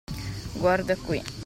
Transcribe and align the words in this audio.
Guarda 0.63 0.95
qui. 1.05 1.21